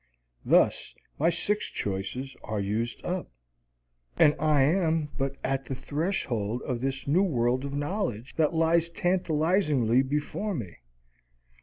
Thus 0.43 0.95
my 1.19 1.29
six 1.29 1.67
choices 1.67 2.35
are 2.43 2.59
used 2.59 3.05
up, 3.05 3.29
and 4.17 4.35
I 4.39 4.63
am 4.63 5.09
but 5.15 5.35
at 5.43 5.65
the 5.65 5.75
threshold 5.75 6.63
of 6.63 6.81
this 6.81 7.05
new 7.07 7.21
world 7.21 7.63
of 7.65 7.73
knowledge 7.75 8.35
that 8.37 8.51
lies 8.51 8.89
tantalizingly 8.89 10.01
before 10.01 10.55
me. 10.55 10.77